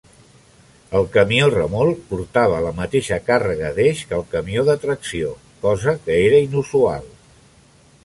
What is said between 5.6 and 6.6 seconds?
cosa que era